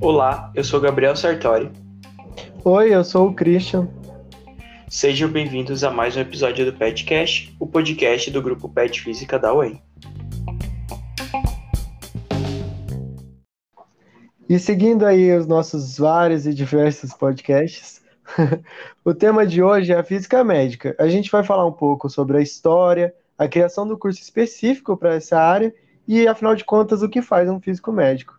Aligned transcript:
Olá, 0.00 0.52
eu 0.54 0.62
sou 0.62 0.80
Gabriel 0.80 1.16
Sartori. 1.16 1.70
Oi, 2.64 2.94
eu 2.94 3.02
sou 3.02 3.28
o 3.28 3.34
Christian. 3.34 3.88
Sejam 4.88 5.28
bem-vindos 5.28 5.82
a 5.82 5.90
mais 5.90 6.16
um 6.16 6.20
episódio 6.20 6.64
do 6.64 6.72
PetCast, 6.72 7.56
o 7.58 7.66
podcast 7.66 8.30
do 8.30 8.40
grupo 8.40 8.68
Pet 8.68 9.00
Física 9.00 9.38
da 9.38 9.52
UEM. 9.52 9.82
E 14.48 14.58
seguindo 14.58 15.04
aí 15.04 15.36
os 15.36 15.46
nossos 15.46 15.98
vários 15.98 16.46
e 16.46 16.54
diversos 16.54 17.12
podcasts, 17.12 18.00
o 19.04 19.12
tema 19.12 19.46
de 19.46 19.62
hoje 19.62 19.92
é 19.92 19.96
a 19.96 20.04
física 20.04 20.44
médica. 20.44 20.94
A 20.98 21.08
gente 21.08 21.30
vai 21.30 21.42
falar 21.42 21.66
um 21.66 21.72
pouco 21.72 22.08
sobre 22.08 22.38
a 22.38 22.40
história, 22.40 23.12
a 23.36 23.48
criação 23.48 23.88
do 23.88 23.98
curso 23.98 24.20
específico 24.20 24.96
para 24.96 25.14
essa 25.14 25.36
área 25.36 25.74
e, 26.06 26.26
afinal 26.26 26.54
de 26.54 26.64
contas, 26.64 27.02
o 27.02 27.08
que 27.08 27.20
faz 27.20 27.48
um 27.48 27.60
físico 27.60 27.92
médico. 27.92 28.38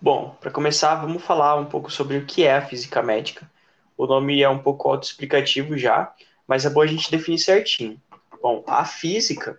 Bom, 0.00 0.36
para 0.40 0.50
começar, 0.50 0.94
vamos 0.96 1.22
falar 1.22 1.56
um 1.56 1.64
pouco 1.64 1.90
sobre 1.90 2.18
o 2.18 2.26
que 2.26 2.44
é 2.44 2.56
a 2.56 2.66
física 2.66 3.02
médica. 3.02 3.50
O 3.96 4.06
nome 4.06 4.42
é 4.42 4.48
um 4.48 4.58
pouco 4.58 4.88
autoexplicativo 4.88 5.78
já, 5.78 6.12
mas 6.46 6.64
é 6.64 6.70
bom 6.70 6.82
a 6.82 6.86
gente 6.86 7.10
definir 7.10 7.38
certinho. 7.38 8.00
Bom, 8.42 8.62
a 8.66 8.84
física 8.84 9.58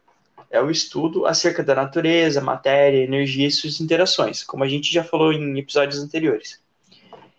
é 0.51 0.61
o 0.61 0.69
estudo 0.69 1.25
acerca 1.25 1.63
da 1.63 1.73
natureza, 1.73 2.41
matéria, 2.41 3.03
energia 3.03 3.47
e 3.47 3.51
suas 3.51 3.81
interações, 3.81 4.43
como 4.43 4.63
a 4.63 4.67
gente 4.67 4.93
já 4.93 5.03
falou 5.03 5.33
em 5.33 5.57
episódios 5.57 6.01
anteriores. 6.01 6.61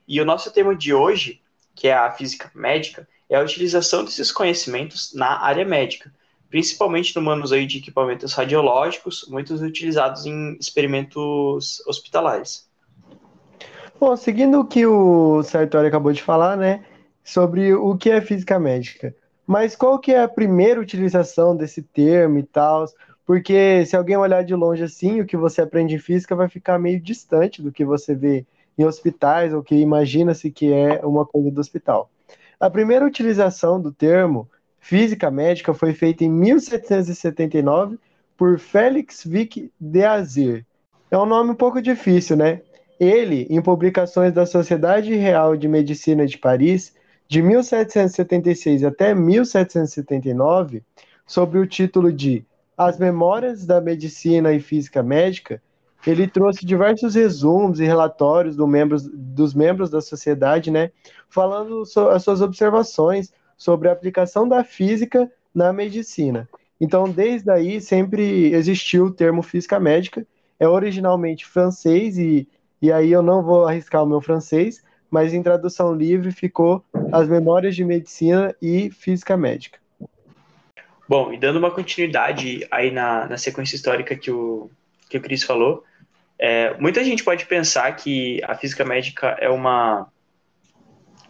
E 0.08 0.20
o 0.20 0.24
nosso 0.24 0.52
tema 0.52 0.74
de 0.74 0.92
hoje, 0.92 1.40
que 1.74 1.88
é 1.88 1.94
a 1.94 2.10
física 2.10 2.50
médica, 2.54 3.08
é 3.28 3.36
a 3.36 3.42
utilização 3.42 4.04
desses 4.04 4.32
conhecimentos 4.32 5.14
na 5.14 5.40
área 5.40 5.64
médica, 5.64 6.12
principalmente 6.48 7.14
no 7.16 7.22
manuseio 7.22 7.66
de 7.66 7.78
equipamentos 7.78 8.32
radiológicos, 8.32 9.26
muitos 9.28 9.60
utilizados 9.60 10.26
em 10.26 10.56
experimentos 10.60 11.82
hospitalares. 11.86 12.68
Bom, 13.98 14.16
seguindo 14.16 14.60
o 14.60 14.64
que 14.64 14.86
o 14.86 15.42
Sartori 15.42 15.88
acabou 15.88 16.12
de 16.12 16.22
falar, 16.22 16.56
né, 16.56 16.84
sobre 17.24 17.74
o 17.74 17.96
que 17.96 18.10
é 18.10 18.20
física 18.20 18.58
médica. 18.58 19.14
Mas 19.46 19.74
qual 19.74 19.98
que 19.98 20.12
é 20.12 20.22
a 20.22 20.28
primeira 20.28 20.80
utilização 20.80 21.56
desse 21.56 21.80
termo 21.80 22.38
e 22.38 22.42
tal? 22.42 22.86
Porque 23.24 23.84
se 23.86 23.96
alguém 23.96 24.16
olhar 24.16 24.42
de 24.44 24.54
longe 24.54 24.82
assim, 24.82 25.20
o 25.20 25.26
que 25.26 25.36
você 25.36 25.62
aprende 25.62 25.94
em 25.94 25.98
física 25.98 26.36
vai 26.36 26.48
ficar 26.48 26.78
meio 26.78 27.00
distante 27.00 27.62
do 27.62 27.72
que 27.72 27.84
você 27.84 28.14
vê 28.14 28.44
em 28.78 28.84
hospitais 28.84 29.54
ou 29.54 29.62
que 29.62 29.74
imagina-se 29.74 30.50
que 30.50 30.72
é 30.72 31.00
uma 31.04 31.24
coisa 31.24 31.50
do 31.50 31.60
hospital. 31.60 32.10
A 32.58 32.68
primeira 32.68 33.04
utilização 33.04 33.80
do 33.80 33.92
termo 33.92 34.48
física 34.86 35.32
médica 35.32 35.74
foi 35.74 35.92
feita 35.92 36.22
em 36.22 36.30
1779 36.30 37.98
por 38.36 38.56
Félix 38.56 39.24
Vic 39.24 39.72
de 39.80 40.04
Azir. 40.04 40.64
É 41.10 41.18
um 41.18 41.26
nome 41.26 41.50
um 41.50 41.54
pouco 41.56 41.82
difícil, 41.82 42.36
né? 42.36 42.60
Ele, 43.00 43.48
em 43.50 43.60
publicações 43.60 44.32
da 44.32 44.46
Sociedade 44.46 45.12
Real 45.16 45.56
de 45.56 45.66
Medicina 45.66 46.24
de 46.24 46.38
Paris, 46.38 46.94
de 47.26 47.42
1776 47.42 48.84
até 48.84 49.12
1779, 49.12 50.84
sob 51.26 51.58
o 51.58 51.66
título 51.66 52.12
de 52.12 52.46
As 52.78 52.96
Memórias 52.96 53.66
da 53.66 53.80
Medicina 53.80 54.52
e 54.52 54.60
Física 54.60 55.02
Médica, 55.02 55.60
ele 56.06 56.28
trouxe 56.28 56.64
diversos 56.64 57.16
resumos 57.16 57.80
e 57.80 57.84
relatórios 57.84 58.54
do 58.54 58.68
membros, 58.68 59.10
dos 59.12 59.52
membros 59.52 59.90
da 59.90 60.00
sociedade, 60.00 60.70
né, 60.70 60.92
falando 61.28 61.84
so, 61.84 62.08
as 62.08 62.22
suas 62.22 62.40
observações 62.40 63.32
sobre 63.56 63.88
a 63.88 63.92
aplicação 63.92 64.48
da 64.48 64.62
física 64.62 65.30
na 65.54 65.72
medicina. 65.72 66.48
Então, 66.80 67.04
desde 67.04 67.50
aí, 67.50 67.80
sempre 67.80 68.52
existiu 68.52 69.06
o 69.06 69.12
termo 69.12 69.42
física 69.42 69.80
médica, 69.80 70.26
é 70.60 70.68
originalmente 70.68 71.46
francês 71.46 72.18
e 72.18 72.48
e 72.80 72.92
aí 72.92 73.10
eu 73.10 73.22
não 73.22 73.42
vou 73.42 73.66
arriscar 73.66 74.02
o 74.02 74.06
meu 74.06 74.20
francês, 74.20 74.84
mas 75.10 75.32
em 75.32 75.42
tradução 75.42 75.94
livre 75.94 76.30
ficou 76.30 76.84
As 77.12 77.28
Memórias 77.28 77.74
de 77.74 77.84
Medicina 77.84 78.54
e 78.60 78.90
Física 78.90 79.36
Médica. 79.36 79.78
Bom, 81.08 81.32
e 81.32 81.38
dando 81.38 81.58
uma 81.58 81.70
continuidade 81.70 82.66
aí 82.70 82.90
na, 82.90 83.26
na 83.26 83.38
sequência 83.38 83.76
histórica 83.76 84.16
que 84.16 84.30
o, 84.30 84.70
que 85.08 85.16
o 85.16 85.20
Cris 85.20 85.42
falou, 85.42 85.84
é, 86.38 86.76
muita 86.78 87.02
gente 87.02 87.24
pode 87.24 87.46
pensar 87.46 87.90
que 87.96 88.42
a 88.44 88.54
física 88.54 88.84
médica 88.84 89.36
é 89.40 89.48
uma 89.48 90.08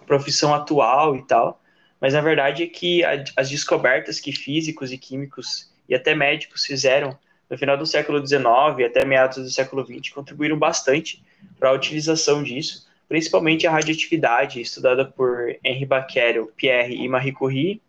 profissão 0.07 0.55
atual 0.55 1.15
e 1.17 1.23
tal, 1.23 1.61
mas 2.07 2.15
na 2.15 2.21
verdade 2.21 2.63
é 2.63 2.67
que 2.69 3.03
a, 3.03 3.25
as 3.37 3.51
descobertas 3.51 4.21
que 4.21 4.31
físicos 4.31 4.93
e 4.93 4.97
químicos 4.97 5.73
e 5.89 5.95
até 5.95 6.15
médicos 6.15 6.65
fizeram 6.65 7.19
no 7.51 7.59
final 7.59 7.77
do 7.77 7.85
século 7.85 8.25
XIX 8.25 8.47
até 8.87 9.05
meados 9.05 9.39
do 9.39 9.51
século 9.51 9.85
XX 9.85 10.15
contribuíram 10.15 10.57
bastante 10.57 11.21
para 11.59 11.71
a 11.71 11.73
utilização 11.73 12.45
disso, 12.45 12.87
principalmente 13.09 13.67
a 13.67 13.73
radioatividade 13.73 14.61
estudada 14.61 15.05
por 15.05 15.57
Henri 15.65 15.85
Becquerel, 15.85 16.47
Pierre 16.57 16.95
e 16.95 17.09
Marie 17.09 17.33
Curie, 17.33 17.83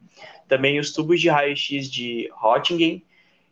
também 0.47 0.79
os 0.79 0.91
tubos 0.91 1.21
de 1.21 1.29
raio-x 1.29 1.87
de 1.87 2.27
Roentgen 2.33 3.03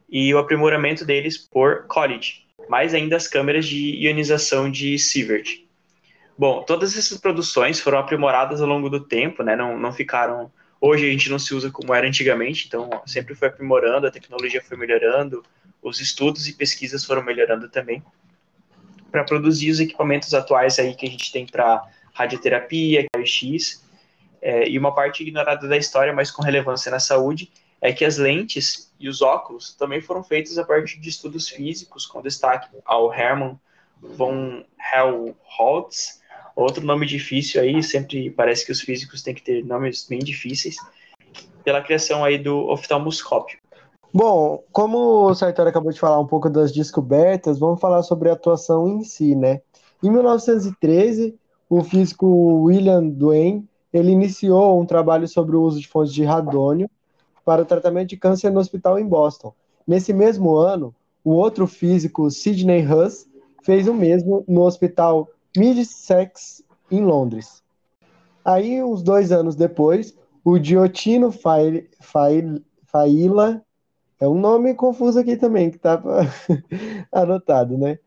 e 0.10 0.34
o 0.34 0.40
aprimoramento 0.40 1.06
deles 1.06 1.38
por 1.38 1.86
Coolidge, 1.86 2.44
mais 2.68 2.96
ainda 2.96 3.18
as 3.18 3.28
câmeras 3.28 3.68
de 3.68 3.98
ionização 3.98 4.72
de 4.72 4.98
Sievert. 4.98 5.64
Bom, 6.38 6.64
todas 6.64 6.98
essas 6.98 7.18
produções 7.18 7.80
foram 7.80 8.00
aprimoradas 8.00 8.62
ao 8.62 8.68
longo 8.68 8.90
do 8.90 9.00
tempo, 9.00 9.42
né? 9.42 9.56
não, 9.56 9.80
não 9.80 9.94
ficaram 9.94 10.52
Hoje 10.80 11.08
a 11.08 11.12
gente 11.12 11.30
não 11.30 11.40
se 11.40 11.54
usa 11.56 11.72
como 11.72 11.94
era 11.94 12.08
antigamente, 12.08 12.68
então 12.68 12.90
sempre 13.08 13.34
foi 13.34 13.48
aprimorando, 13.48 14.06
a 14.06 14.12
tecnologia 14.12 14.62
foi 14.62 14.78
melhorando, 14.78 15.44
os 15.82 16.00
estudos 16.00 16.48
e 16.48 16.54
pesquisas 16.54 17.04
foram 17.04 17.24
melhorando 17.24 17.70
também 17.70 18.04
para 19.12 19.24
produzir 19.24 19.72
os 19.72 19.80
equipamentos 19.80 20.34
atuais 20.34 20.78
aí 20.78 20.94
que 20.94 21.08
a 21.08 21.10
gente 21.10 21.32
tem 21.32 21.46
para 21.46 21.84
radioterapia, 22.14 23.08
raio-x, 23.16 23.84
é, 24.42 24.70
e 24.70 24.78
uma 24.78 24.94
parte 24.94 25.24
ignorada 25.24 25.68
da 25.68 25.78
história, 25.78 26.14
mas 26.14 26.30
com 26.30 26.44
relevância 26.44 26.92
na 26.92 27.00
saúde, 27.00 27.52
é 27.82 27.92
que 27.92 28.06
as 28.06 28.18
lentes 28.18 28.94
e 29.00 29.10
os 29.10 29.22
óculos 29.22 29.74
também 29.74 30.02
foram 30.02 30.24
feitos 30.24 30.58
a 30.60 30.64
partir 30.64 31.00
de 31.00 31.10
estudos 31.10 31.50
físicos, 31.50 32.06
com 32.06 32.22
destaque 32.22 32.70
ao 32.86 33.12
Hermann 33.12 33.60
von 34.02 34.64
Helmholtz, 34.94 36.22
Outro 36.56 36.86
nome 36.86 37.06
difícil 37.06 37.62
aí, 37.62 37.84
sempre 37.84 38.30
parece 38.30 38.66
que 38.66 38.72
os 38.72 38.82
físicos 38.82 39.22
têm 39.22 39.34
que 39.34 39.44
ter 39.44 39.66
nomes 39.66 40.08
bem 40.08 40.20
difíceis, 40.20 40.78
pela 41.64 41.82
criação 41.82 42.24
aí 42.24 42.38
do 42.38 42.70
oftalmoscópio. 42.70 43.58
Bom, 44.14 44.64
como 44.72 45.26
o 45.26 45.36
Sartori 45.36 45.68
acabou 45.68 45.92
de 45.92 46.00
falar 46.00 46.18
um 46.20 46.28
pouco 46.28 46.50
das 46.50 46.72
descobertas, 46.72 47.60
vamos 47.60 47.82
falar 47.82 48.02
sobre 48.04 48.30
a 48.30 48.34
atuação 48.34 48.88
em 48.88 49.04
si, 49.04 49.36
né? 49.36 49.60
Em 50.02 50.10
1913, 50.10 51.36
o 51.70 51.84
físico 51.84 52.26
William 52.64 53.06
Duane, 53.06 53.68
ele 53.92 54.12
iniciou 54.12 54.80
um 54.80 54.86
trabalho 54.86 55.28
sobre 55.28 55.58
o 55.58 55.62
uso 55.62 55.82
de 55.82 55.88
fontes 55.88 56.14
de 56.14 56.24
radônio 56.24 56.90
para 57.44 57.62
o 57.62 57.66
tratamento 57.66 58.10
de 58.10 58.18
câncer 58.18 58.52
no 58.52 58.60
hospital 58.60 58.98
em 58.98 59.06
Boston. 59.06 59.54
Nesse 59.86 60.14
mesmo 60.14 60.56
ano, 60.56 60.96
o 61.24 61.32
outro 61.32 61.68
físico, 61.68 62.32
Sidney 62.32 62.86
Huss, 62.86 63.28
fez 63.64 63.88
o 63.88 63.94
mesmo 63.94 64.46
no 64.48 64.62
hospital 64.62 65.28
Middlesex, 65.56 66.64
em 66.92 67.02
Londres. 67.02 67.64
Aí, 68.44 68.84
uns 68.84 69.02
dois 69.02 69.32
anos 69.32 69.56
depois, 69.56 70.16
o 70.44 70.60
Diotino 70.60 71.32
Faila, 71.32 71.82
é 74.20 74.28
um 74.28 74.40
nome 74.40 74.74
confuso 74.76 75.20
aqui 75.20 75.36
também, 75.36 75.70
que 75.70 75.78
está 75.78 76.02
anotado, 77.12 77.78
né? 77.78 78.00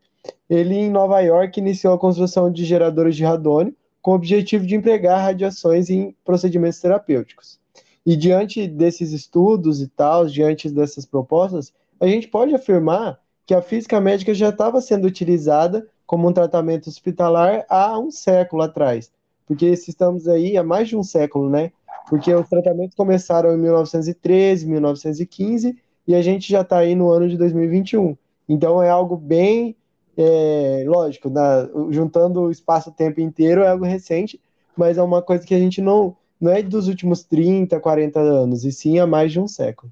Ele, 0.49 0.75
em 0.75 0.89
Nova 0.89 1.19
York, 1.19 1.59
iniciou 1.59 1.93
a 1.93 1.99
construção 1.99 2.51
de 2.51 2.65
geradores 2.65 3.15
de 3.15 3.23
radônio 3.23 3.75
com 4.01 4.11
o 4.11 4.15
objetivo 4.15 4.65
de 4.65 4.75
empregar 4.75 5.21
radiações 5.21 5.89
em 5.89 6.15
procedimentos 6.23 6.79
terapêuticos. 6.79 7.59
E 8.05 8.15
diante 8.15 8.67
desses 8.67 9.11
estudos 9.11 9.81
e 9.81 9.87
tal, 9.87 10.25
diante 10.25 10.69
dessas 10.69 11.05
propostas, 11.05 11.73
a 11.99 12.07
gente 12.07 12.27
pode 12.27 12.55
afirmar 12.55 13.19
que 13.45 13.53
a 13.53 13.61
física 13.61 13.99
médica 13.99 14.33
já 14.33 14.49
estava 14.49 14.79
sendo 14.81 15.05
utilizada 15.05 15.87
como 16.09 16.27
um 16.27 16.33
tratamento 16.33 16.89
hospitalar 16.89 17.67
há 17.69 17.99
um 17.99 18.09
século 18.09 18.63
atrás. 18.63 19.11
Porque 19.45 19.67
estamos 19.67 20.27
aí 20.27 20.57
há 20.57 20.63
mais 20.63 20.87
de 20.87 20.97
um 20.97 21.03
século, 21.03 21.47
né? 21.47 21.71
Porque 22.09 22.33
os 22.33 22.49
tratamentos 22.49 22.95
começaram 22.95 23.53
em 23.53 23.59
1913, 23.59 24.65
1915 24.65 25.77
e 26.07 26.15
a 26.15 26.21
gente 26.23 26.51
já 26.51 26.61
está 26.61 26.79
aí 26.79 26.95
no 26.95 27.11
ano 27.11 27.29
de 27.29 27.37
2021. 27.37 28.17
Então 28.49 28.81
é 28.81 28.89
algo 28.89 29.15
bem, 29.15 29.75
é, 30.17 30.83
lógico, 30.87 31.29
na, 31.29 31.69
juntando 31.91 32.41
o 32.41 32.51
espaço-tempo 32.51 33.21
inteiro 33.21 33.61
é 33.61 33.67
algo 33.67 33.85
recente, 33.85 34.41
mas 34.75 34.97
é 34.97 35.03
uma 35.03 35.21
coisa 35.21 35.45
que 35.45 35.53
a 35.53 35.59
gente 35.59 35.79
não, 35.79 36.17
não 36.41 36.51
é 36.51 36.63
dos 36.63 36.87
últimos 36.87 37.23
30, 37.23 37.79
40 37.79 38.19
anos, 38.19 38.65
e 38.65 38.71
sim 38.71 38.97
há 38.97 39.05
mais 39.05 39.31
de 39.31 39.39
um 39.39 39.47
século. 39.47 39.91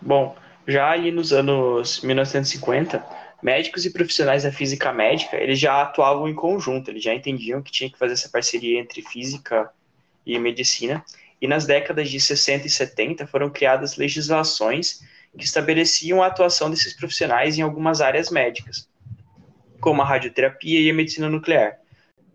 Bom, 0.00 0.36
já 0.68 0.88
ali 0.88 1.10
nos 1.10 1.32
anos 1.32 2.00
1950, 2.00 3.04
médicos 3.42 3.84
e 3.84 3.90
profissionais 3.90 4.44
da 4.44 4.52
física 4.52 4.92
médica, 4.92 5.36
eles 5.36 5.58
já 5.58 5.82
atuavam 5.82 6.28
em 6.28 6.34
conjunto, 6.34 6.90
eles 6.90 7.02
já 7.02 7.12
entendiam 7.12 7.60
que 7.60 7.72
tinha 7.72 7.90
que 7.90 7.98
fazer 7.98 8.12
essa 8.12 8.28
parceria 8.28 8.78
entre 8.78 9.02
física 9.02 9.70
e 10.24 10.38
medicina. 10.38 11.04
E 11.40 11.48
nas 11.48 11.66
décadas 11.66 12.08
de 12.08 12.20
60 12.20 12.68
e 12.68 12.70
70 12.70 13.26
foram 13.26 13.50
criadas 13.50 13.96
legislações 13.96 15.00
que 15.36 15.44
estabeleciam 15.44 16.22
a 16.22 16.26
atuação 16.26 16.70
desses 16.70 16.94
profissionais 16.94 17.58
em 17.58 17.62
algumas 17.62 18.00
áreas 18.00 18.30
médicas, 18.30 18.88
como 19.80 20.02
a 20.02 20.04
radioterapia 20.04 20.80
e 20.80 20.88
a 20.88 20.94
medicina 20.94 21.28
nuclear. 21.28 21.78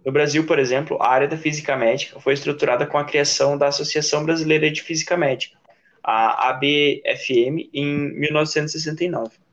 No 0.06 0.12
Brasil, 0.12 0.46
por 0.46 0.60
exemplo, 0.60 0.98
a 1.02 1.10
área 1.10 1.28
da 1.28 1.38
física 1.38 1.76
médica 1.76 2.20
foi 2.20 2.34
estruturada 2.34 2.86
com 2.86 2.98
a 2.98 3.06
criação 3.06 3.58
da 3.58 3.68
Associação 3.68 4.26
Brasileira 4.26 4.70
de 4.70 4.82
Física 4.82 5.16
Médica, 5.16 5.58
a 6.04 6.50
ABFM, 6.50 7.70
em 7.74 7.86
1969. 8.20 9.47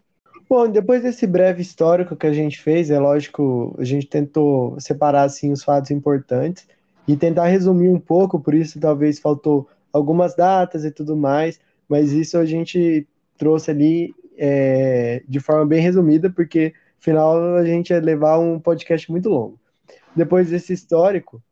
Bom, 0.49 0.69
depois 0.69 1.02
desse 1.02 1.26
breve 1.26 1.62
histórico 1.62 2.14
que 2.14 2.26
a 2.26 2.32
gente 2.32 2.61
fez, 2.61 2.91
é 2.91 2.99
lógico, 2.99 3.75
a 3.79 3.85
gente 3.85 4.06
tentou 4.06 4.79
separar 4.79 5.23
assim 5.23 5.50
os 5.50 5.64
fatos 5.64 5.91
importantes 5.91 6.67
e 7.08 7.17
tentar 7.17 7.46
resumir 7.46 7.88
um 7.88 7.99
pouco, 7.99 8.38
por 8.38 8.55
isso 8.55 8.79
talvez 8.79 9.19
faltou 9.19 9.69
algumas 9.93 10.35
datas 10.35 10.85
e 10.85 10.91
tudo 10.91 11.17
mais, 11.17 11.58
mas 11.88 12.12
isso 12.12 12.37
a 12.37 12.44
gente 12.44 13.06
trouxe 13.38 13.70
ali 13.70 14.14
é, 14.37 15.23
de 15.26 15.41
forma 15.41 15.64
bem 15.64 15.81
resumida, 15.81 16.29
porque 16.29 16.75
afinal 17.00 17.56
a 17.56 17.64
gente 17.64 17.91
ia 17.91 18.00
levar 18.00 18.38
um 18.38 18.58
podcast 18.58 19.11
muito 19.11 19.29
longo. 19.29 19.58
Depois 20.14 20.50
desse 20.50 20.73
histórico, 20.73 21.43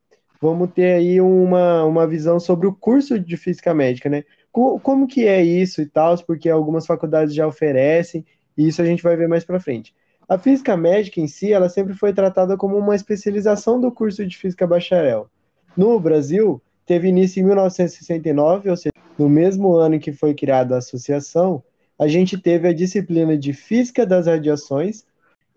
vamos 0.41 0.71
ter 0.73 0.93
aí 0.93 1.21
uma, 1.21 1.85
uma 1.85 2.07
visão 2.07 2.39
sobre 2.39 2.67
o 2.67 2.75
curso 2.75 3.19
de 3.19 3.37
Física 3.37 3.73
Médica, 3.73 4.09
né? 4.09 4.25
Como 4.51 5.07
que 5.07 5.27
é 5.27 5.43
isso 5.43 5.81
e 5.81 5.87
tal, 5.87 6.17
porque 6.25 6.49
algumas 6.51 6.85
faculdades 6.85 7.35
já 7.35 7.47
oferecem, 7.47 8.25
e 8.63 8.69
isso 8.69 8.81
a 8.81 8.85
gente 8.85 9.03
vai 9.03 9.17
ver 9.17 9.29
mais 9.29 9.45
para 9.45 9.59
frente. 9.61 9.95
A 10.29 10.39
Física 10.39 10.77
Médica 10.77 11.21
em 11.21 11.27
si, 11.27 11.53
ela 11.53 11.69
sempre 11.69 11.95
foi 11.95 12.13
tratada 12.13 12.57
como 12.57 12.79
uma 12.79 12.95
especialização 12.95 13.81
do 13.81 13.91
curso 13.91 14.25
de 14.25 14.37
Física 14.37 14.67
Bacharel. 14.67 15.29
No 15.77 15.99
Brasil, 15.99 16.63
teve 16.87 17.09
início 17.09 17.41
em 17.41 17.45
1969, 17.45 18.71
ou 18.71 18.77
seja, 18.77 18.93
no 19.19 19.29
mesmo 19.29 19.75
ano 19.75 19.99
que 19.99 20.13
foi 20.13 20.33
criada 20.33 20.75
a 20.75 20.79
associação, 20.79 21.63
a 21.99 22.07
gente 22.07 22.39
teve 22.39 22.69
a 22.69 22.73
disciplina 22.73 23.37
de 23.37 23.53
Física 23.53 24.07
das 24.07 24.27
Radiações 24.27 25.05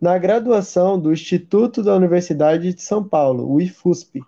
na 0.02 0.18
graduação 0.18 1.00
do 1.00 1.14
Instituto 1.14 1.82
da 1.82 1.96
Universidade 1.96 2.74
de 2.74 2.82
São 2.82 3.04
Paulo, 3.04 3.50
o 3.50 3.62
IFUSP. 3.62 4.22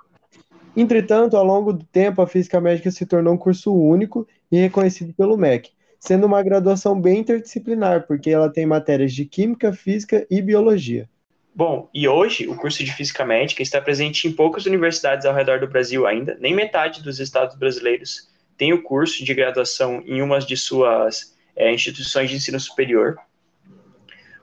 Entretanto, 0.76 1.36
ao 1.36 1.44
longo 1.44 1.74
do 1.74 1.84
tempo, 1.84 2.22
a 2.22 2.28
Física 2.28 2.62
Médica 2.62 2.92
se 2.92 3.06
tornou 3.06 3.34
um 3.34 3.38
curso 3.38 3.74
único 3.74 4.28
e 4.52 4.58
reconhecido 4.58 5.14
pelo 5.14 5.36
MEC, 5.36 5.72
sendo 6.00 6.26
uma 6.26 6.44
graduação 6.44 7.00
bem 7.00 7.20
interdisciplinar, 7.20 8.06
porque 8.08 8.30
ela 8.30 8.50
tem 8.50 8.66
matérias 8.66 9.14
de 9.14 9.26
Química, 9.26 9.74
Física 9.74 10.26
e 10.30 10.42
Biologia. 10.42 11.10
Bom, 11.56 11.90
e 11.94 12.08
hoje 12.08 12.48
o 12.48 12.56
curso 12.56 12.84
de 12.84 12.94
Física 12.94 13.26
Médica 13.26 13.64
está 13.64 13.82
presente 13.82 14.28
em 14.28 14.32
poucas 14.32 14.66
universidades 14.66 15.26
ao 15.26 15.34
redor 15.34 15.60
do 15.60 15.68
Brasil 15.68 16.06
ainda, 16.06 16.38
nem 16.40 16.54
metade 16.54 17.02
dos 17.02 17.20
estados 17.20 17.56
brasileiros 17.56 18.28
tem 18.58 18.74
o 18.74 18.82
curso 18.82 19.24
de 19.24 19.34
graduação 19.34 20.02
em 20.06 20.22
uma 20.22 20.40
de 20.40 20.58
suas 20.58 21.38
é, 21.56 21.72
instituições 21.72 22.30
de 22.30 22.36
ensino 22.36 22.60
superior. 22.60 23.16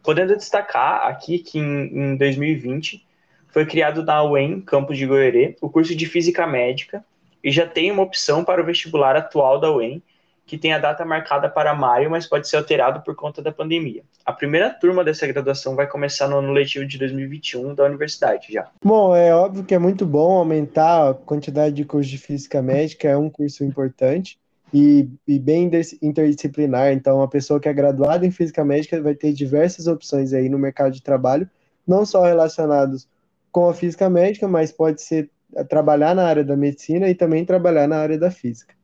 Podendo 0.02 0.36
destacar 0.36 1.06
aqui 1.06 1.38
que 1.38 1.58
em, 1.58 2.12
em 2.12 2.16
2020 2.16 3.04
foi 3.48 3.66
criado 3.66 4.04
na 4.04 4.22
UEM, 4.22 4.60
campus 4.60 4.96
de 4.96 5.06
Goiânia, 5.06 5.56
o 5.60 5.68
curso 5.68 5.94
de 5.94 6.06
Física 6.06 6.46
Médica, 6.46 7.04
e 7.42 7.50
já 7.50 7.66
tem 7.66 7.90
uma 7.90 8.02
opção 8.02 8.44
para 8.44 8.62
o 8.62 8.64
vestibular 8.64 9.16
atual 9.16 9.58
da 9.58 9.70
UEM, 9.70 10.02
que 10.46 10.58
tem 10.58 10.72
a 10.72 10.78
data 10.78 11.04
marcada 11.04 11.48
para 11.48 11.74
maio, 11.74 12.10
mas 12.10 12.26
pode 12.26 12.48
ser 12.48 12.56
alterado 12.56 13.00
por 13.00 13.14
conta 13.14 13.40
da 13.40 13.50
pandemia. 13.50 14.02
A 14.24 14.32
primeira 14.32 14.70
turma 14.70 15.02
dessa 15.02 15.26
graduação 15.26 15.74
vai 15.74 15.86
começar 15.86 16.28
no 16.28 16.38
ano 16.38 16.52
letivo 16.52 16.86
de 16.86 16.98
2021 16.98 17.74
da 17.74 17.84
universidade 17.84 18.52
já. 18.52 18.68
Bom, 18.82 19.16
é 19.16 19.34
óbvio 19.34 19.64
que 19.64 19.74
é 19.74 19.78
muito 19.78 20.04
bom 20.04 20.38
aumentar 20.38 21.10
a 21.10 21.14
quantidade 21.14 21.74
de 21.74 21.84
cursos 21.84 22.10
de 22.10 22.18
física 22.18 22.60
médica, 22.60 23.08
é 23.08 23.16
um 23.16 23.30
curso 23.30 23.64
importante 23.64 24.38
e, 24.72 25.08
e 25.26 25.38
bem 25.38 25.70
interdisciplinar. 26.02 26.92
Então, 26.92 27.22
a 27.22 27.28
pessoa 27.28 27.60
que 27.60 27.68
é 27.68 27.72
graduada 27.72 28.26
em 28.26 28.30
física 28.30 28.64
médica 28.64 29.00
vai 29.00 29.14
ter 29.14 29.32
diversas 29.32 29.86
opções 29.86 30.32
aí 30.32 30.48
no 30.48 30.58
mercado 30.58 30.92
de 30.92 31.02
trabalho, 31.02 31.48
não 31.86 32.04
só 32.04 32.22
relacionados 32.22 33.08
com 33.50 33.68
a 33.68 33.74
física 33.74 34.10
médica, 34.10 34.48
mas 34.48 34.72
pode 34.72 35.00
ser 35.00 35.30
trabalhar 35.68 36.14
na 36.14 36.26
área 36.26 36.44
da 36.44 36.56
medicina 36.56 37.08
e 37.08 37.14
também 37.14 37.44
trabalhar 37.44 37.86
na 37.86 37.98
área 37.98 38.18
da 38.18 38.30
física. 38.30 38.74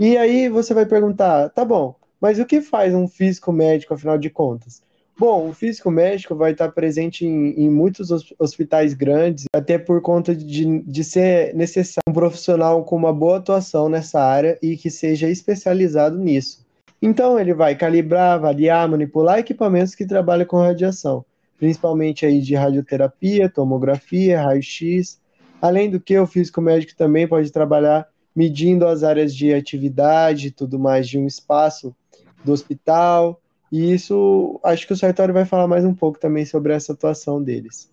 E 0.00 0.16
aí 0.16 0.48
você 0.48 0.72
vai 0.72 0.86
perguntar, 0.86 1.50
tá 1.50 1.62
bom, 1.62 1.94
mas 2.18 2.38
o 2.38 2.46
que 2.46 2.62
faz 2.62 2.94
um 2.94 3.06
físico 3.06 3.52
médico, 3.52 3.92
afinal 3.92 4.16
de 4.16 4.30
contas? 4.30 4.80
Bom, 5.18 5.50
o 5.50 5.52
físico 5.52 5.90
médico 5.90 6.34
vai 6.34 6.52
estar 6.52 6.70
presente 6.70 7.26
em, 7.26 7.50
em 7.50 7.68
muitos 7.68 8.10
hospitais 8.38 8.94
grandes, 8.94 9.44
até 9.54 9.76
por 9.76 10.00
conta 10.00 10.34
de, 10.34 10.80
de 10.80 11.04
ser 11.04 11.54
necessário 11.54 12.00
um 12.08 12.14
profissional 12.14 12.82
com 12.82 12.96
uma 12.96 13.12
boa 13.12 13.36
atuação 13.36 13.90
nessa 13.90 14.18
área 14.22 14.58
e 14.62 14.74
que 14.74 14.90
seja 14.90 15.28
especializado 15.28 16.16
nisso. 16.16 16.64
Então, 17.02 17.38
ele 17.38 17.52
vai 17.52 17.74
calibrar, 17.74 18.32
avaliar, 18.32 18.88
manipular 18.88 19.38
equipamentos 19.38 19.94
que 19.94 20.06
trabalham 20.06 20.46
com 20.46 20.56
radiação, 20.56 21.26
principalmente 21.58 22.24
aí 22.24 22.40
de 22.40 22.54
radioterapia, 22.54 23.50
tomografia, 23.50 24.40
raio-x. 24.40 25.20
Além 25.60 25.90
do 25.90 26.00
que, 26.00 26.18
o 26.18 26.26
físico 26.26 26.62
médico 26.62 26.96
também 26.96 27.28
pode 27.28 27.52
trabalhar 27.52 28.08
medindo 28.34 28.86
as 28.86 29.02
áreas 29.02 29.34
de 29.34 29.52
atividade 29.52 30.48
e 30.48 30.50
tudo 30.50 30.78
mais 30.78 31.08
de 31.08 31.18
um 31.18 31.26
espaço 31.26 31.94
do 32.44 32.52
hospital. 32.52 33.40
E 33.70 33.92
isso, 33.92 34.60
acho 34.64 34.86
que 34.86 34.92
o 34.92 34.96
Sartori 34.96 35.32
vai 35.32 35.44
falar 35.44 35.66
mais 35.66 35.84
um 35.84 35.94
pouco 35.94 36.18
também 36.18 36.44
sobre 36.44 36.72
essa 36.72 36.92
atuação 36.92 37.42
deles. 37.42 37.90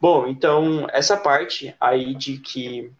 Bom, 0.00 0.26
então, 0.26 0.86
essa 0.92 1.16
parte 1.16 1.74
aí 1.80 2.14
de 2.14 2.38
que 2.38 2.92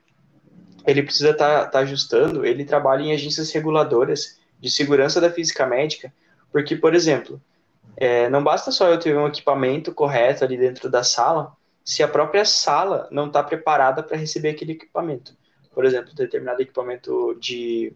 ele 0.86 1.02
precisa 1.02 1.30
estar 1.30 1.64
tá, 1.64 1.66
tá 1.66 1.78
ajustando, 1.80 2.44
ele 2.44 2.64
trabalha 2.64 3.02
em 3.02 3.12
agências 3.12 3.50
reguladoras 3.52 4.40
de 4.60 4.70
segurança 4.70 5.20
da 5.20 5.30
física 5.30 5.66
médica, 5.66 6.12
porque, 6.50 6.76
por 6.76 6.94
exemplo, 6.94 7.40
é, 7.96 8.28
não 8.28 8.42
basta 8.42 8.70
só 8.70 8.88
eu 8.88 8.98
ter 8.98 9.16
um 9.16 9.26
equipamento 9.26 9.92
correto 9.92 10.44
ali 10.44 10.56
dentro 10.56 10.88
da 10.88 11.02
sala, 11.02 11.52
se 11.84 12.02
a 12.02 12.08
própria 12.08 12.44
sala 12.44 13.08
não 13.10 13.26
está 13.26 13.42
preparada 13.42 14.02
para 14.02 14.16
receber 14.16 14.50
aquele 14.50 14.72
equipamento 14.72 15.36
por 15.74 15.84
exemplo, 15.84 16.14
determinado 16.14 16.62
equipamento 16.62 17.36
de, 17.40 17.92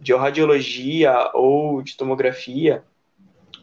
de 0.00 0.14
radiologia 0.14 1.30
ou 1.34 1.82
de 1.82 1.96
tomografia, 1.96 2.84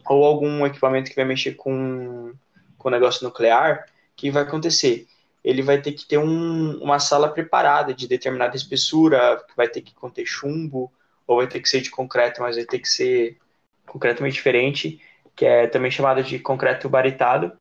ou 0.08 0.24
algum 0.24 0.66
equipamento 0.66 1.10
que 1.10 1.16
vai 1.16 1.24
mexer 1.24 1.54
com, 1.54 2.32
com 2.76 2.90
negócio 2.90 3.24
nuclear, 3.24 3.86
o 4.12 4.16
que 4.16 4.30
vai 4.30 4.42
acontecer? 4.42 5.06
Ele 5.42 5.62
vai 5.62 5.80
ter 5.80 5.92
que 5.92 6.06
ter 6.06 6.18
um, 6.18 6.78
uma 6.82 6.98
sala 6.98 7.28
preparada 7.28 7.94
de 7.94 8.06
determinada 8.06 8.56
espessura, 8.56 9.42
que 9.48 9.56
vai 9.56 9.68
ter 9.68 9.80
que 9.80 9.94
conter 9.94 10.26
chumbo, 10.26 10.92
ou 11.26 11.36
vai 11.36 11.46
ter 11.46 11.60
que 11.60 11.68
ser 11.68 11.80
de 11.80 11.90
concreto, 11.90 12.42
mas 12.42 12.56
vai 12.56 12.64
ter 12.64 12.78
que 12.78 12.88
ser 12.88 13.38
concretamente 13.86 14.34
diferente, 14.34 15.00
que 15.34 15.46
é 15.46 15.66
também 15.66 15.90
chamado 15.90 16.22
de 16.22 16.38
concreto 16.38 16.88
baritado. 16.88 17.52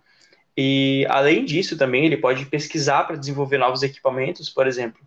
E 0.57 1.05
além 1.09 1.45
disso, 1.45 1.77
também 1.77 2.05
ele 2.05 2.17
pode 2.17 2.45
pesquisar 2.45 3.05
para 3.05 3.15
desenvolver 3.15 3.57
novos 3.57 3.81
equipamentos, 3.81 4.49
por 4.49 4.67
exemplo, 4.67 4.99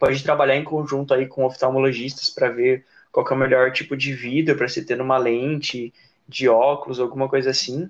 pode 0.00 0.22
trabalhar 0.22 0.56
em 0.56 0.64
conjunto 0.64 1.12
aí 1.12 1.26
com 1.26 1.44
oftalmologistas 1.44 2.30
para 2.30 2.48
ver 2.48 2.86
qual 3.12 3.26
é 3.28 3.34
o 3.34 3.36
melhor 3.36 3.70
tipo 3.70 3.94
de 3.94 4.14
vidro 4.14 4.56
para 4.56 4.66
se 4.66 4.84
ter 4.84 4.96
numa 4.96 5.18
lente 5.18 5.92
de 6.26 6.48
óculos, 6.48 6.98
alguma 6.98 7.28
coisa 7.28 7.50
assim. 7.50 7.88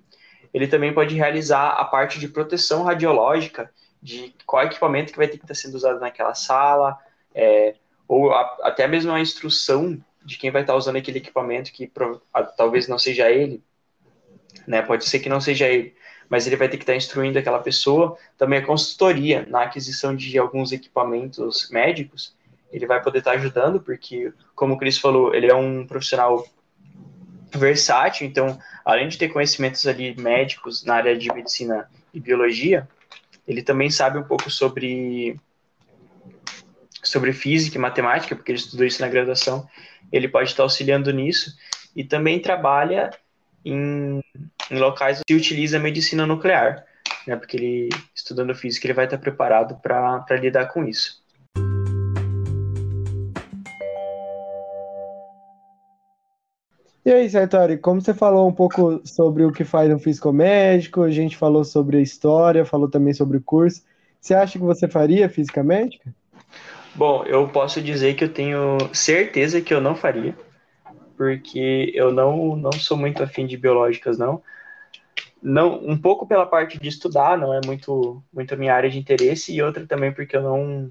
Ele 0.52 0.66
também 0.66 0.92
pode 0.92 1.14
realizar 1.14 1.68
a 1.68 1.84
parte 1.84 2.18
de 2.18 2.26
proteção 2.26 2.82
radiológica, 2.82 3.70
de 4.02 4.34
qual 4.44 4.64
equipamento 4.64 5.12
que 5.12 5.18
vai 5.18 5.28
ter 5.28 5.38
que 5.38 5.44
estar 5.44 5.54
sendo 5.54 5.76
usado 5.76 6.00
naquela 6.00 6.34
sala, 6.34 6.98
é, 7.32 7.76
ou 8.08 8.32
a, 8.32 8.58
até 8.62 8.88
mesmo 8.88 9.12
a 9.12 9.20
instrução 9.20 10.02
de 10.24 10.36
quem 10.36 10.50
vai 10.50 10.62
estar 10.62 10.74
usando 10.74 10.96
aquele 10.96 11.18
equipamento 11.18 11.72
que 11.72 11.90
a, 12.34 12.42
talvez 12.42 12.88
não 12.88 12.98
seja 12.98 13.30
ele, 13.30 13.62
né? 14.66 14.82
Pode 14.82 15.04
ser 15.04 15.20
que 15.20 15.28
não 15.28 15.40
seja 15.40 15.68
ele, 15.68 15.94
mas 16.30 16.46
ele 16.46 16.56
vai 16.56 16.68
ter 16.68 16.76
que 16.76 16.84
estar 16.84 16.94
instruindo 16.94 17.38
aquela 17.38 17.58
pessoa. 17.58 18.16
Também 18.38 18.60
a 18.60 18.64
consultoria 18.64 19.44
na 19.50 19.64
aquisição 19.64 20.14
de 20.14 20.38
alguns 20.38 20.70
equipamentos 20.70 21.68
médicos, 21.70 22.36
ele 22.72 22.86
vai 22.86 23.02
poder 23.02 23.18
estar 23.18 23.32
ajudando, 23.32 23.80
porque, 23.80 24.32
como 24.54 24.74
o 24.74 24.78
Cris 24.78 24.96
falou, 24.96 25.34
ele 25.34 25.50
é 25.50 25.54
um 25.54 25.84
profissional 25.84 26.46
versátil, 27.52 28.28
então, 28.28 28.56
além 28.84 29.08
de 29.08 29.18
ter 29.18 29.28
conhecimentos 29.28 29.84
ali 29.88 30.14
médicos 30.16 30.84
na 30.84 30.94
área 30.94 31.18
de 31.18 31.34
medicina 31.34 31.90
e 32.14 32.20
biologia, 32.20 32.88
ele 33.46 33.60
também 33.60 33.90
sabe 33.90 34.16
um 34.16 34.22
pouco 34.22 34.48
sobre 34.48 35.36
sobre 37.02 37.32
física 37.32 37.76
e 37.76 37.80
matemática, 37.80 38.36
porque 38.36 38.52
ele 38.52 38.58
estudou 38.58 38.86
isso 38.86 39.00
na 39.00 39.08
graduação, 39.08 39.66
ele 40.12 40.28
pode 40.28 40.50
estar 40.50 40.62
auxiliando 40.62 41.10
nisso, 41.10 41.56
e 41.96 42.04
também 42.04 42.38
trabalha 42.38 43.10
em, 43.64 44.20
em 44.70 44.78
locais 44.78 45.20
que 45.26 45.34
utiliza 45.34 45.78
medicina 45.78 46.26
nuclear, 46.26 46.84
né? 47.26 47.36
Porque 47.36 47.56
ele, 47.56 47.88
estudando 48.14 48.54
física, 48.54 48.86
ele 48.86 48.94
vai 48.94 49.04
estar 49.04 49.18
preparado 49.18 49.76
para 49.76 50.36
lidar 50.36 50.66
com 50.66 50.84
isso. 50.84 51.20
E 57.02 57.10
aí, 57.10 57.30
Sartori, 57.30 57.78
como 57.78 58.00
você 58.00 58.12
falou 58.12 58.46
um 58.46 58.52
pouco 58.52 59.00
sobre 59.04 59.44
o 59.44 59.50
que 59.50 59.64
faz 59.64 59.90
um 59.90 59.98
físico 59.98 60.30
médico, 60.32 61.02
a 61.02 61.10
gente 61.10 61.36
falou 61.36 61.64
sobre 61.64 61.96
a 61.96 62.00
história, 62.00 62.64
falou 62.64 62.90
também 62.90 63.14
sobre 63.14 63.38
o 63.38 63.42
curso. 63.42 63.82
Você 64.20 64.34
acha 64.34 64.58
que 64.58 64.64
você 64.64 64.86
faria 64.86 65.28
física 65.28 65.62
médica? 65.62 66.14
Bom, 66.94 67.24
eu 67.24 67.48
posso 67.48 67.80
dizer 67.80 68.14
que 68.14 68.24
eu 68.24 68.28
tenho 68.28 68.76
certeza 68.92 69.62
que 69.62 69.72
eu 69.72 69.80
não 69.80 69.94
faria, 69.94 70.36
porque 71.20 71.92
eu 71.94 72.10
não, 72.10 72.56
não 72.56 72.72
sou 72.72 72.96
muito 72.96 73.22
afim 73.22 73.46
de 73.46 73.54
biológicas, 73.54 74.16
não. 74.16 74.42
não. 75.42 75.78
Um 75.84 75.94
pouco 75.94 76.26
pela 76.26 76.46
parte 76.46 76.80
de 76.80 76.88
estudar, 76.88 77.36
não 77.36 77.52
é 77.52 77.60
muito, 77.66 78.24
muito 78.32 78.54
a 78.54 78.56
minha 78.56 78.74
área 78.74 78.88
de 78.88 78.98
interesse, 78.98 79.52
e 79.52 79.62
outra 79.62 79.86
também 79.86 80.10
porque 80.10 80.34
eu 80.34 80.40
não, 80.40 80.88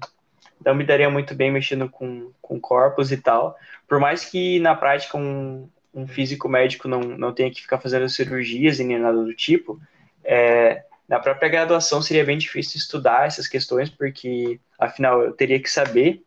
não 0.64 0.72
me 0.72 0.84
daria 0.84 1.10
muito 1.10 1.34
bem 1.34 1.50
mexendo 1.50 1.90
com, 1.90 2.30
com 2.40 2.60
corpos 2.60 3.10
e 3.10 3.16
tal. 3.16 3.58
Por 3.88 3.98
mais 3.98 4.24
que 4.24 4.60
na 4.60 4.72
prática 4.72 5.18
um, 5.18 5.68
um 5.92 6.06
físico 6.06 6.48
médico 6.48 6.86
não, 6.86 7.00
não 7.00 7.34
tenha 7.34 7.50
que 7.50 7.62
ficar 7.62 7.80
fazendo 7.80 8.08
cirurgias 8.08 8.78
e 8.78 8.84
nem 8.84 9.00
nada 9.00 9.20
do 9.20 9.34
tipo, 9.34 9.80
é, 10.22 10.84
na 11.08 11.18
própria 11.18 11.48
graduação 11.48 12.00
seria 12.00 12.24
bem 12.24 12.38
difícil 12.38 12.78
estudar 12.78 13.26
essas 13.26 13.48
questões, 13.48 13.90
porque 13.90 14.60
afinal 14.78 15.22
eu 15.22 15.32
teria 15.32 15.60
que 15.60 15.68
saber 15.68 16.22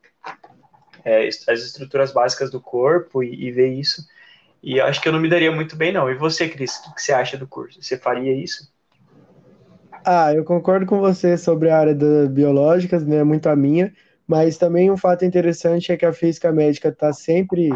é, 1.03 1.27
as 1.27 1.61
estruturas 1.61 2.11
básicas 2.11 2.49
do 2.49 2.61
corpo 2.61 3.23
e, 3.23 3.47
e, 3.47 3.51
ver 3.51 3.73
isso. 3.73 4.05
E 4.61 4.79
acho 4.79 5.01
que 5.01 5.07
eu 5.07 5.13
não 5.13 5.19
me 5.19 5.29
daria 5.29 5.51
muito 5.51 5.75
bem, 5.75 5.91
não. 5.91 6.09
E 6.09 6.15
você, 6.15 6.47
Cris, 6.47 6.77
o 6.87 6.95
que 6.95 7.01
você 7.01 7.11
acha 7.11 7.37
do 7.37 7.47
curso? 7.47 7.81
Você 7.81 7.97
faria 7.97 8.33
isso? 8.33 8.71
Ah, 10.05 10.33
eu 10.33 10.43
concordo 10.43 10.85
com 10.85 10.99
você 10.99 11.37
sobre 11.37 11.69
a 11.69 11.77
área 11.77 11.95
das 11.95 12.27
biológicas, 12.29 13.05
não 13.05 13.17
é 13.17 13.23
muito 13.23 13.47
a 13.47 13.55
minha, 13.55 13.93
mas 14.27 14.57
também 14.57 14.91
um 14.91 14.97
fato 14.97 15.23
interessante 15.23 15.91
é 15.91 15.97
que 15.97 16.05
a 16.05 16.13
física 16.13 16.51
médica 16.51 16.89
está 16.89 17.13
sempre 17.13 17.71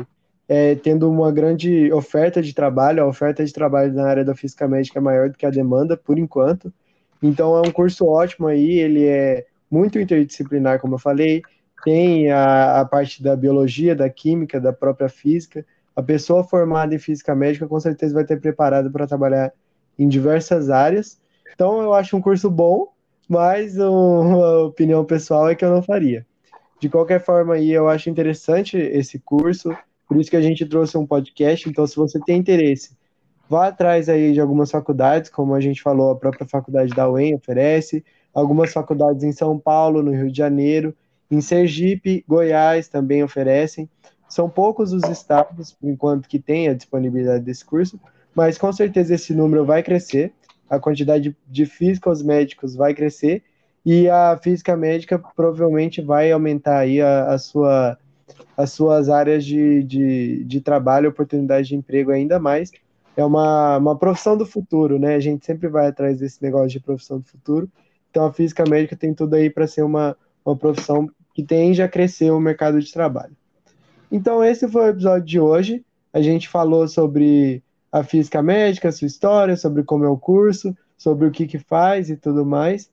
é, 0.48 0.76
tendo 0.76 1.10
uma 1.10 1.32
grande 1.32 1.92
oferta 1.92 2.42
de 2.42 2.54
trabalho, 2.54 3.04
a 3.04 3.08
oferta 3.08 3.44
de 3.44 3.54
trabalho 3.54 3.94
na 3.94 4.08
área 4.08 4.26
da 4.26 4.36
física 4.36 4.68
médica 4.68 5.00
é 5.00 5.02
maior 5.02 5.30
do 5.30 5.38
que 5.38 5.46
a 5.46 5.50
demanda, 5.50 5.98
por 5.98 6.18
enquanto. 6.18 6.74
Então 7.22 7.56
é 7.58 7.68
um 7.68 7.72
curso 7.72 8.06
ótimo 8.06 8.48
aí, 8.48 8.80
ele 8.80 9.06
é 9.06 9.46
muito 9.70 10.00
interdisciplinar, 10.00 10.80
como 10.80 10.96
eu 10.96 11.00
falei, 11.00 11.42
tem 11.84 12.32
a, 12.32 12.82
a 12.82 12.86
parte 12.86 13.22
da 13.22 13.36
biologia, 13.36 13.96
da 13.96 14.10
química, 14.10 14.60
da 14.60 14.74
própria 14.74 15.10
física. 15.10 15.66
A 15.96 16.02
pessoa 16.02 16.44
formada 16.44 16.94
em 16.94 17.00
física 17.00 17.36
médica 17.36 17.68
com 17.68 17.80
certeza 17.80 18.14
vai 18.14 18.26
ter 18.26 18.40
preparado 18.40 18.92
para 18.92 19.08
trabalhar 19.08 19.52
em 19.98 20.08
diversas 20.08 20.70
áreas. 20.70 21.20
Então 21.54 21.82
eu 21.82 21.94
acho 21.94 22.16
um 22.16 22.22
curso 22.22 22.50
bom, 22.50 22.90
mas 23.28 23.78
uma 23.78 24.64
opinião 24.66 25.04
pessoal 25.06 25.50
é 25.50 25.56
que 25.56 25.66
eu 25.66 25.72
não 25.72 25.82
faria. 25.82 26.26
De 26.80 26.90
qualquer 26.90 27.20
forma 27.20 27.56
aí, 27.56 27.72
eu 27.72 27.90
acho 27.90 28.10
interessante 28.10 28.78
esse 28.78 29.18
curso, 29.18 29.76
por 30.08 30.18
isso 30.18 30.30
que 30.30 30.38
a 30.38 30.42
gente 30.42 30.66
trouxe 30.66 30.98
um 30.98 31.08
podcast. 31.08 31.68
Então, 31.68 31.88
se 31.88 31.96
você 31.96 32.20
tem 32.20 32.38
interesse, 32.38 32.96
vá 33.50 33.68
atrás 33.68 34.08
aí 34.08 34.32
de 34.32 34.40
algumas 34.40 34.70
faculdades, 34.70 35.30
como 35.32 35.56
a 35.56 35.60
gente 35.60 35.82
falou, 35.82 36.12
a 36.12 36.16
própria 36.16 36.48
faculdade 36.48 36.94
da 36.94 37.10
UEM 37.10 37.36
oferece, 37.36 38.06
algumas 38.32 38.72
faculdades 38.72 39.24
em 39.24 39.32
São 39.32 39.58
Paulo, 39.58 40.04
no 40.04 40.12
Rio 40.12 40.32
de 40.32 40.38
Janeiro, 40.38 40.96
em 41.30 41.42
Sergipe, 41.42 42.24
Goiás 42.28 42.88
também 42.88 43.24
oferecem. 43.24 43.90
São 44.28 44.50
poucos 44.50 44.94
os 44.94 45.04
estados, 45.04 45.76
enquanto, 45.82 46.28
que 46.28 46.40
têm 46.40 46.68
a 46.68 46.74
disponibilidade 46.74 47.44
desse 47.44 47.66
curso, 47.66 48.00
mas 48.36 48.58
com 48.58 48.72
certeza 48.72 49.16
esse 49.16 49.34
número 49.34 49.66
vai 49.66 49.82
crescer, 49.82 50.34
a 50.70 50.80
quantidade 50.80 51.36
de 51.48 51.66
físicos 51.66 52.22
médicos 52.22 52.76
vai 52.76 52.94
crescer, 52.94 53.44
e 53.86 54.10
a 54.10 54.38
física 54.42 54.76
médica 54.76 55.18
provavelmente 55.34 56.02
vai 56.02 56.30
aumentar 56.32 56.80
aí 56.80 57.02
a, 57.02 57.32
a 57.32 57.38
sua, 57.38 57.98
as 58.58 58.72
suas 58.72 59.08
áreas 59.08 59.46
de, 59.46 59.82
de, 59.84 60.44
de 60.44 60.60
trabalho, 60.60 61.10
oportunidade 61.10 61.70
de 61.70 61.76
emprego 61.76 62.12
ainda 62.12 62.38
mais. 62.38 62.72
É 63.16 63.24
uma, 63.24 63.78
uma 63.78 63.98
profissão 63.98 64.38
do 64.38 64.46
futuro, 64.46 65.00
né? 65.00 65.16
A 65.16 65.20
gente 65.20 65.46
sempre 65.46 65.70
vai 65.70 65.88
atrás 65.88 66.20
desse 66.20 66.44
negócio 66.44 66.68
de 66.70 66.82
profissão 66.82 67.20
do 67.20 67.26
futuro. 67.26 67.70
Então 68.12 68.26
a 68.26 68.34
física 68.34 68.64
médica 68.68 68.96
tem 68.96 69.14
tudo 69.14 69.36
aí 69.36 69.50
para 69.50 69.66
ser 69.66 69.84
uma, 69.84 70.18
uma 70.46 70.56
profissão 70.56 71.10
que 71.38 71.44
tende 71.44 71.84
a 71.84 71.88
crescer 71.88 72.32
o 72.32 72.40
mercado 72.40 72.82
de 72.82 72.92
trabalho. 72.92 73.38
Então, 74.12 74.44
esse 74.44 74.68
foi 74.68 74.86
o 74.86 74.90
episódio 74.90 75.24
de 75.24 75.40
hoje. 75.40 75.86
A 76.12 76.20
gente 76.20 76.50
falou 76.50 76.88
sobre 76.88 77.62
a 77.92 78.04
física 78.04 78.42
médica, 78.42 78.92
sua 78.92 79.06
história, 79.06 79.56
sobre 79.56 79.84
como 79.84 80.04
é 80.04 80.10
o 80.10 80.18
curso, 80.18 80.76
sobre 80.98 81.28
o 81.28 81.32
que, 81.32 81.46
que 81.46 81.60
faz 81.60 82.10
e 82.10 82.18
tudo 82.18 82.44
mais. 82.44 82.90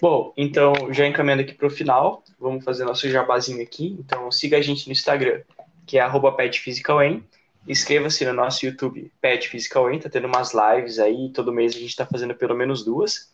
Bom, 0.00 0.32
então, 0.36 0.74
já 0.92 1.08
encaminhando 1.08 1.42
aqui 1.42 1.54
para 1.54 1.66
o 1.66 1.70
final, 1.70 2.22
vamos 2.38 2.64
fazer 2.64 2.84
nosso 2.84 3.08
jabazinho 3.08 3.60
aqui. 3.60 3.96
Então, 3.98 4.30
siga 4.30 4.58
a 4.58 4.62
gente 4.62 4.86
no 4.86 4.92
Instagram, 4.92 5.40
que 5.84 5.98
é 5.98 6.08
petphysicalem. 6.36 7.24
Inscreva-se 7.66 8.24
no 8.24 8.32
nosso 8.32 8.64
YouTube, 8.64 9.10
Pet 9.20 9.48
Physical 9.48 9.86
tá 9.98 10.08
tendo 10.08 10.28
umas 10.28 10.52
lives 10.54 11.00
aí, 11.00 11.32
todo 11.34 11.52
mês 11.52 11.74
a 11.74 11.80
gente 11.80 11.88
está 11.88 12.06
fazendo 12.06 12.32
pelo 12.32 12.54
menos 12.54 12.84
duas. 12.84 13.28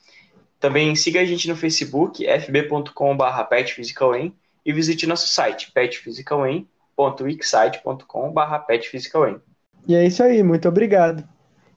Também 0.63 0.95
siga 0.95 1.21
a 1.21 1.25
gente 1.25 1.49
no 1.49 1.57
Facebook, 1.57 2.25
fb.com.br 2.25 3.43
petphysicalem 3.51 4.33
e 4.65 4.73
visite 4.73 5.09
nosso 5.09 5.27
site, 5.27 5.73
petphysicalem.wixsite.com.br 5.73 8.59
petphysicalem. 8.65 9.41
E 9.89 9.97
é 9.97 10.07
isso 10.07 10.23
aí, 10.23 10.41
muito 10.41 10.69
obrigado. 10.69 11.29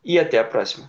E 0.03 0.19
até 0.19 0.37
a 0.37 0.43
próxima. 0.43 0.87